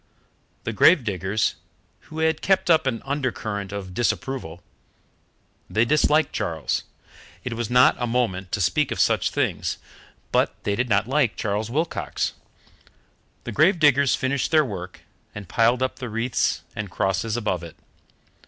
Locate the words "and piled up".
15.35-15.97